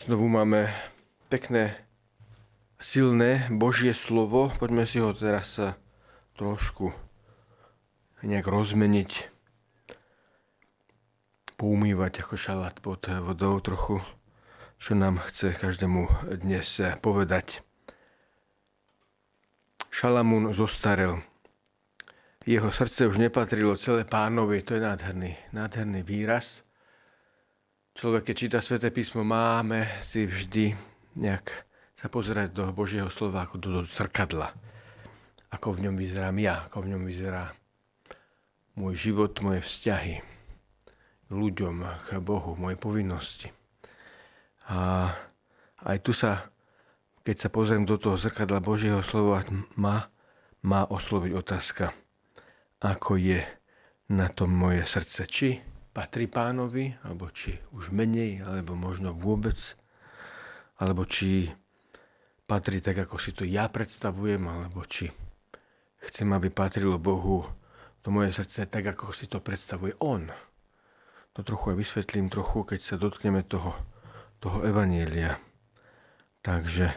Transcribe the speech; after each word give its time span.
Znovu 0.00 0.32
máme 0.32 0.72
pekné, 1.28 1.76
silné 2.80 3.44
Božie 3.52 3.92
slovo. 3.92 4.48
Poďme 4.56 4.88
si 4.88 4.96
ho 4.96 5.12
teraz 5.12 5.60
trošku 6.40 6.96
nejak 8.24 8.48
rozmeniť, 8.48 9.28
poumývať 11.60 12.24
ako 12.24 12.34
šalát 12.40 12.80
pod 12.80 13.12
vodou 13.12 13.60
trochu, 13.60 14.00
čo 14.80 14.96
nám 14.96 15.20
chce 15.20 15.52
každému 15.60 16.32
dnes 16.32 16.80
povedať. 17.04 17.60
Šalamún 19.92 20.56
zostarel. 20.56 21.20
Jeho 22.48 22.72
srdce 22.72 23.04
už 23.04 23.20
nepatrilo 23.20 23.76
celé 23.76 24.08
pánovi, 24.08 24.64
to 24.64 24.80
je 24.80 24.80
nádherný, 24.80 25.36
nádherný 25.52 26.00
výraz– 26.00 26.64
človek, 28.00 28.32
keď 28.32 28.36
číta 28.40 28.58
sväté 28.64 28.88
písmo, 28.88 29.20
máme 29.20 29.84
si 30.00 30.24
vždy 30.24 30.72
nejak 31.20 31.52
sa 31.92 32.08
pozerať 32.08 32.56
do 32.56 32.64
Božieho 32.72 33.12
slova 33.12 33.44
ako 33.44 33.60
do, 33.60 33.68
do 33.76 33.80
zrkadla. 33.84 34.56
Ako 35.52 35.76
v 35.76 35.84
ňom 35.84 36.00
vyzerám 36.00 36.32
ja, 36.40 36.64
ako 36.64 36.88
v 36.88 36.96
ňom 36.96 37.02
vyzerá 37.04 37.52
môj 38.80 38.96
život, 38.96 39.36
moje 39.44 39.60
vzťahy 39.60 40.24
ľuďom, 41.28 41.84
k 42.08 42.24
Bohu, 42.24 42.56
moje 42.56 42.80
povinnosti. 42.80 43.52
A 44.72 45.12
aj 45.84 46.00
tu 46.00 46.16
sa, 46.16 46.48
keď 47.20 47.36
sa 47.36 47.48
pozriem 47.52 47.84
do 47.84 48.00
toho 48.00 48.16
zrkadla 48.16 48.64
Božieho 48.64 49.04
slova, 49.04 49.44
má, 49.76 50.08
má 50.64 50.88
osloviť 50.88 51.36
otázka, 51.36 51.92
ako 52.80 53.20
je 53.20 53.44
na 54.08 54.32
tom 54.32 54.56
moje 54.56 54.88
srdce. 54.88 55.28
Či 55.28 55.48
patrí 55.90 56.30
pánovi, 56.30 56.94
alebo 57.02 57.30
či 57.34 57.58
už 57.74 57.90
menej, 57.90 58.46
alebo 58.46 58.78
možno 58.78 59.10
vôbec, 59.10 59.58
alebo 60.78 61.02
či 61.04 61.50
patrí 62.46 62.78
tak, 62.78 63.06
ako 63.06 63.16
si 63.18 63.30
to 63.34 63.42
ja 63.46 63.66
predstavujem, 63.66 64.42
alebo 64.46 64.86
či 64.86 65.10
chcem, 66.06 66.30
aby 66.30 66.48
patrilo 66.50 66.98
Bohu 66.98 67.46
to 68.00 68.08
moje 68.08 68.32
srdce 68.32 68.64
tak, 68.70 68.86
ako 68.96 69.12
si 69.12 69.28
to 69.28 69.44
predstavuje 69.44 69.92
On. 70.00 70.24
To 71.36 71.40
trochu 71.44 71.74
aj 71.74 71.76
vysvetlím 71.78 72.32
trochu, 72.32 72.64
keď 72.64 72.80
sa 72.80 72.96
dotkneme 72.96 73.44
toho, 73.44 73.76
toho 74.40 74.64
evanielia. 74.64 75.36
Takže 76.40 76.90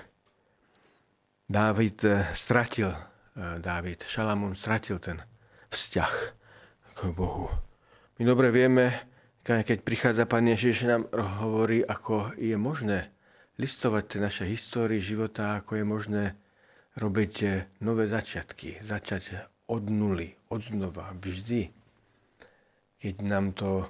Dávid 1.43 1.99
eh, 2.07 2.31
stratil, 2.33 2.89
eh, 2.89 3.59
Dávid, 3.59 4.07
Šalamún 4.07 4.55
stratil 4.55 4.97
ten 5.03 5.19
vzťah 5.69 6.13
k 6.95 6.99
Bohu 7.11 7.51
my 8.19 8.23
dobre 8.25 8.53
vieme, 8.53 8.93
keď 9.41 9.81
prichádza 9.81 10.29
Pán 10.29 10.45
Ježiš, 10.45 10.85
nám 10.85 11.03
hovorí, 11.41 11.81
ako 11.81 12.37
je 12.37 12.55
možné 12.55 13.09
listovať 13.57 14.21
naše 14.21 14.45
histórie 14.45 15.01
života, 15.01 15.57
ako 15.59 15.81
je 15.81 15.85
možné 15.85 16.23
robiť 16.97 17.33
nové 17.81 18.05
začiatky, 18.05 18.85
začať 18.85 19.49
od 19.65 19.89
nuly, 19.89 20.37
od 20.53 20.61
znova, 20.61 21.13
vždy. 21.17 21.73
Keď 23.01 23.15
nám 23.25 23.57
to 23.57 23.89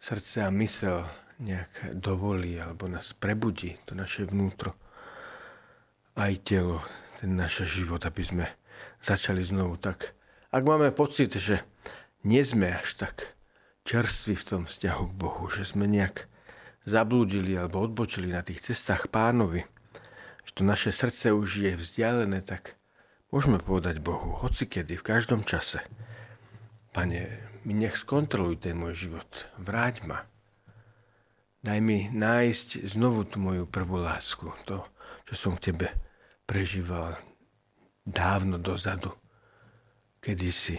srdce 0.00 0.44
a 0.44 0.50
mysel 0.50 1.04
nejak 1.38 2.00
dovolí 2.00 2.56
alebo 2.56 2.88
nás 2.88 3.12
prebudí, 3.12 3.76
to 3.84 3.92
naše 3.92 4.24
vnútro, 4.24 4.72
aj 6.16 6.32
telo, 6.46 6.80
ten 7.20 7.36
náš 7.36 7.66
život, 7.68 8.00
aby 8.06 8.22
sme 8.24 8.46
začali 9.04 9.44
znovu. 9.44 9.76
Tak 9.76 10.16
ak 10.54 10.62
máme 10.62 10.94
pocit, 10.94 11.34
že 11.36 11.60
nie 12.24 12.40
sme 12.40 12.80
až 12.80 12.96
tak 12.96 13.36
čerství 13.84 14.34
v 14.34 14.48
tom 14.48 14.62
vzťahu 14.64 15.12
k 15.12 15.14
Bohu, 15.14 15.44
že 15.52 15.68
sme 15.68 15.84
nejak 15.84 16.26
zablúdili 16.88 17.52
alebo 17.52 17.84
odbočili 17.84 18.32
na 18.32 18.40
tých 18.40 18.64
cestách 18.64 19.12
pánovi, 19.12 19.68
že 20.48 20.52
to 20.56 20.62
naše 20.64 20.90
srdce 20.92 21.36
už 21.36 21.68
je 21.68 21.72
vzdialené, 21.76 22.40
tak 22.40 22.80
môžeme 23.28 23.60
povedať 23.60 24.00
Bohu, 24.00 24.36
hoci 24.40 24.64
kedy, 24.64 24.96
v 24.96 25.04
každom 25.04 25.44
čase. 25.44 25.84
Pane, 26.96 27.28
mi 27.68 27.76
nech 27.76 27.96
skontroluj 28.00 28.60
ten 28.60 28.76
môj 28.76 29.08
život, 29.08 29.28
vráť 29.60 30.04
ma. 30.08 30.24
Daj 31.64 31.80
mi 31.80 32.12
nájsť 32.12 32.88
znovu 32.92 33.24
tú 33.24 33.40
moju 33.40 33.64
prvú 33.64 33.96
lásku, 34.00 34.52
to, 34.68 34.84
čo 35.28 35.34
som 35.36 35.52
k 35.56 35.72
Tebe 35.72 35.88
prežíval 36.44 37.16
dávno 38.04 38.60
dozadu, 38.60 39.16
kedysi 40.20 40.76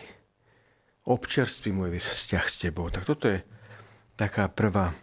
občerství 1.05 1.69
môj 1.69 2.01
vzťah 2.01 2.45
s 2.49 2.55
tebou. 2.61 2.89
Tak 2.89 3.05
toto 3.05 3.29
je 3.29 3.45
taká 4.17 4.49
prvá, 4.49 4.97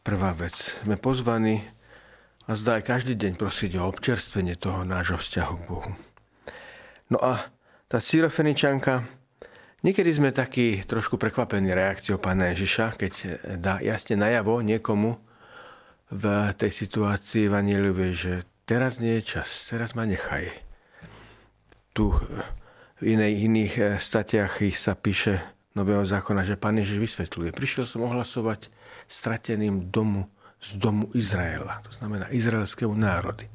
prvá 0.00 0.32
vec. 0.32 0.56
Sme 0.82 0.96
pozvaní 0.96 1.60
a 2.48 2.56
zdá 2.56 2.80
aj 2.80 2.88
každý 2.88 3.16
deň 3.16 3.36
prosiť 3.36 3.76
o 3.80 3.88
občerstvenie 3.88 4.56
toho 4.56 4.84
nášho 4.84 5.20
vzťahu 5.20 5.54
k 5.60 5.66
Bohu. 5.68 5.92
No 7.12 7.20
a 7.20 7.52
tá 7.88 8.00
syrofeničanka, 8.00 9.04
niekedy 9.84 10.10
sme 10.12 10.32
takí 10.32 10.80
trošku 10.84 11.20
prekvapení 11.20 11.72
reakciou 11.72 12.16
pána 12.16 12.52
Ježiša, 12.56 12.96
keď 12.96 13.12
dá 13.60 13.80
jasne 13.84 14.16
najavo 14.16 14.64
niekomu 14.64 15.20
v 16.08 16.24
tej 16.56 16.72
situácii 16.72 17.52
Vanieľovej, 17.52 18.12
že 18.16 18.32
teraz 18.64 18.96
nie 19.00 19.20
je 19.20 19.36
čas, 19.36 19.68
teraz 19.68 19.92
ma 19.92 20.08
nechaj. 20.08 20.48
Tu 21.92 22.08
v 23.04 23.20
inej, 23.20 23.44
iných 23.44 23.74
eh, 23.76 23.84
statiach 24.00 24.64
ich 24.64 24.80
sa 24.80 24.96
píše 24.96 25.44
Nového 25.76 26.06
zákona, 26.06 26.46
že 26.46 26.56
pán 26.56 26.80
Ježiš 26.80 27.02
vysvetľuje. 27.02 27.50
Prišiel 27.52 27.84
som 27.84 28.06
ohlasovať 28.06 28.70
strateným 29.10 29.92
domu 29.92 30.30
z 30.62 30.80
domu 30.80 31.10
Izraela. 31.12 31.84
To 31.84 31.92
znamená 31.92 32.30
izraelského 32.32 32.94
národy. 32.96 33.50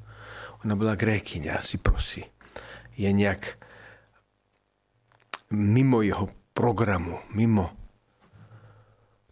Ona 0.67 0.75
bola 0.75 0.99
grékyňa, 0.99 1.63
si 1.63 1.79
prosí. 1.79 2.21
Je 2.99 3.07
nejak 3.07 3.55
mimo 5.55 6.03
jeho 6.03 6.27
programu, 6.51 7.23
mimo 7.31 7.71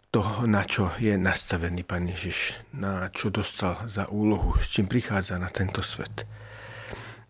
toho, 0.08 0.48
na 0.48 0.64
čo 0.64 0.96
je 0.98 1.14
nastavený 1.20 1.84
Pán 1.84 2.08
Ježiš, 2.08 2.64
na 2.72 3.12
čo 3.12 3.28
dostal 3.28 3.84
za 3.92 4.08
úlohu, 4.08 4.56
s 4.58 4.72
čím 4.72 4.88
prichádza 4.88 5.36
na 5.36 5.52
tento 5.52 5.84
svet. 5.84 6.24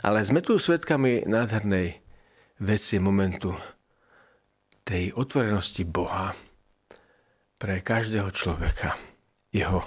Ale 0.05 0.21
sme 0.21 0.45
tu 0.45 0.61
svetkami 0.61 1.25
nádhernej 1.25 2.06
veci 2.57 2.97
momentu 2.97 3.53
tej 4.87 5.13
otvorenosti 5.13 5.83
Boha 5.85 6.33
pre 7.57 7.81
každého 7.81 8.31
človeka. 8.33 8.97
Jeho 9.53 9.85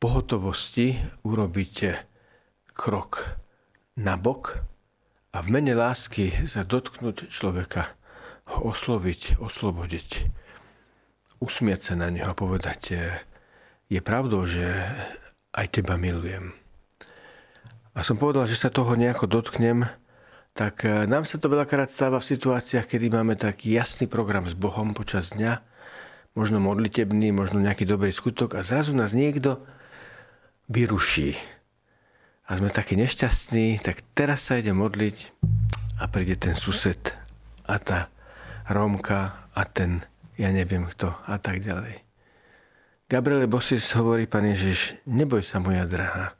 pohotovosti 0.00 0.98
urobiť 1.22 1.74
krok 2.72 3.36
na 4.00 4.16
bok 4.16 4.62
a 5.32 5.38
v 5.40 5.48
mene 5.48 5.72
lásky 5.76 6.32
sa 6.48 6.64
dotknúť 6.64 7.28
človeka, 7.32 7.92
ho 8.52 8.72
osloviť, 8.72 9.40
oslobodiť, 9.40 10.08
usmieť 11.40 11.80
sa 11.92 11.94
na 11.96 12.12
neho 12.12 12.32
povedať, 12.36 12.80
je 13.88 14.00
pravdou, 14.00 14.44
že 14.44 14.64
aj 15.52 15.80
teba 15.80 16.00
milujem. 16.00 16.56
A 17.92 18.00
som 18.00 18.16
povedal, 18.16 18.48
že 18.48 18.56
sa 18.56 18.72
toho 18.72 18.96
nejako 18.96 19.28
dotknem, 19.28 19.84
tak 20.52 20.84
e, 20.84 21.08
nám 21.08 21.24
sa 21.24 21.40
to 21.40 21.48
veľakrát 21.48 21.88
stáva 21.88 22.20
v 22.20 22.30
situáciách, 22.32 22.84
kedy 22.84 23.08
máme 23.08 23.36
taký 23.36 23.76
jasný 23.76 24.08
program 24.08 24.44
s 24.44 24.52
Bohom 24.52 24.92
počas 24.92 25.32
dňa, 25.32 25.60
možno 26.36 26.60
modlitebný, 26.60 27.32
možno 27.32 27.60
nejaký 27.60 27.88
dobrý 27.88 28.12
skutok 28.12 28.56
a 28.56 28.64
zrazu 28.64 28.92
nás 28.92 29.16
niekto 29.16 29.60
vyruší. 30.68 31.36
A 32.48 32.60
sme 32.60 32.68
takí 32.68 32.96
nešťastní, 33.00 33.80
tak 33.80 34.04
teraz 34.12 34.48
sa 34.48 34.60
ide 34.60 34.76
modliť 34.76 35.32
a 36.00 36.08
príde 36.08 36.36
ten 36.36 36.56
sused 36.56 37.12
a 37.64 37.76
tá 37.80 38.12
Rómka 38.68 39.48
a 39.52 39.62
ten 39.68 40.04
ja 40.40 40.48
neviem 40.48 40.88
kto 40.88 41.12
a 41.28 41.36
tak 41.36 41.60
ďalej. 41.60 42.00
Gabriele 43.12 43.44
Bosis 43.44 43.92
hovorí, 43.92 44.24
Pán 44.24 44.48
Ježiš, 44.48 44.96
neboj 45.04 45.44
sa 45.44 45.60
moja 45.60 45.84
drahá, 45.84 46.32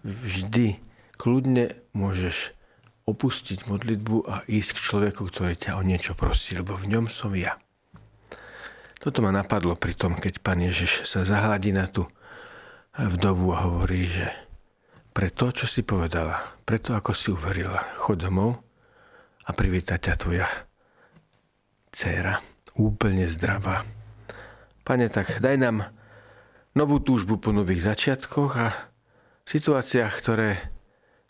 vždy 0.00 0.80
kľudne 1.20 1.76
môžeš 1.92 2.55
opustiť 3.06 3.70
modlitbu 3.70 4.16
a 4.26 4.42
ísť 4.50 4.70
k 4.74 4.82
človeku, 4.82 5.30
ktorý 5.30 5.54
ťa 5.54 5.78
o 5.78 5.82
niečo 5.86 6.18
prosí, 6.18 6.58
lebo 6.58 6.74
v 6.74 6.90
ňom 6.90 7.06
som 7.06 7.30
ja. 7.38 7.54
Toto 8.98 9.22
ma 9.22 9.30
napadlo 9.30 9.78
pri 9.78 9.94
tom, 9.94 10.18
keď 10.18 10.42
pán 10.42 10.58
Ježiš 10.58 11.06
sa 11.06 11.22
zahladí 11.22 11.70
na 11.70 11.86
tú 11.86 12.10
vdovu 12.98 13.54
a 13.54 13.62
hovorí, 13.62 14.10
že 14.10 14.26
pre 15.14 15.30
to, 15.30 15.54
čo 15.54 15.70
si 15.70 15.86
povedala, 15.86 16.42
pre 16.66 16.82
to, 16.82 16.98
ako 16.98 17.14
si 17.14 17.30
uverila, 17.30 17.94
chod 17.94 18.26
domov 18.26 18.58
a 19.46 19.54
privíta 19.54 19.96
ťa 19.96 20.14
tvoja 20.18 20.48
dcéra, 21.94 22.42
úplne 22.74 23.30
zdravá. 23.30 23.86
Pane, 24.82 25.06
tak 25.08 25.38
daj 25.38 25.56
nám 25.56 25.88
novú 26.76 26.98
túžbu 26.98 27.38
po 27.38 27.54
nových 27.54 27.86
začiatkoch 27.86 28.52
a 28.58 28.74
situáciách, 29.48 30.12
ktoré 30.20 30.75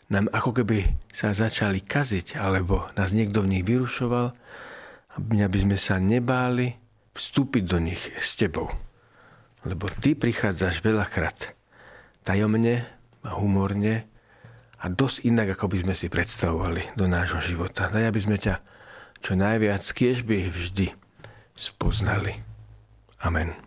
nám 0.07 0.31
ako 0.31 0.63
keby 0.63 0.87
sa 1.11 1.35
začali 1.35 1.83
kaziť, 1.83 2.39
alebo 2.39 2.87
nás 2.95 3.11
niekto 3.11 3.43
v 3.43 3.59
nich 3.59 3.63
vyrušoval, 3.67 4.31
aby 5.19 5.57
sme 5.59 5.75
sa 5.75 5.99
nebáli 5.99 6.77
vstúpiť 7.17 7.63
do 7.65 7.77
nich 7.81 7.99
s 8.21 8.37
tebou. 8.37 8.69
Lebo 9.67 9.89
ty 9.89 10.13
prichádzaš 10.15 10.79
veľakrát 10.79 11.57
tajomne 12.23 12.85
a 13.25 13.35
humorne 13.35 14.07
a 14.79 14.85
dosť 14.87 15.25
inak, 15.25 15.57
ako 15.57 15.73
by 15.73 15.77
sme 15.83 15.93
si 15.97 16.07
predstavovali 16.07 16.93
do 16.93 17.09
nášho 17.09 17.41
života. 17.41 17.89
Daj, 17.89 18.13
aby 18.13 18.19
sme 18.21 18.37
ťa 18.37 18.61
čo 19.19 19.33
najviac, 19.33 19.81
kiež 19.81 20.21
by 20.23 20.47
vždy 20.47 20.93
spoznali. 21.57 22.37
Amen. 23.25 23.66